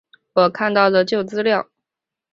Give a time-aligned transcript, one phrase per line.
[0.33, 1.69] 我看到旧的资料